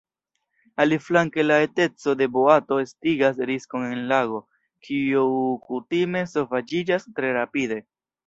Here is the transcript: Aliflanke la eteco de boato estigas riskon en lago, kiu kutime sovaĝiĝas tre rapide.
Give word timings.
Aliflanke 0.83 1.43
la 1.43 1.57
eteco 1.65 2.13
de 2.21 2.27
boato 2.37 2.79
estigas 2.85 3.43
riskon 3.51 3.85
en 3.89 4.01
lago, 4.13 4.41
kiu 4.87 5.25
kutime 5.69 6.27
sovaĝiĝas 6.35 7.09
tre 7.21 7.31
rapide. 7.41 7.79